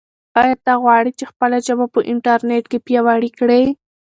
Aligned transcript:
آیا 0.41 0.55
ته 0.65 0.73
غواړې 0.83 1.11
چې 1.17 1.23
خپله 1.31 1.57
ژبه 1.67 1.85
په 1.93 1.99
انټرنیټ 2.11 2.65
کې 2.71 2.83
پیاوړې 2.85 3.29
کړې؟ 3.39 3.63